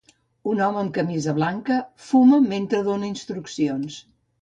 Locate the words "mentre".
2.49-2.83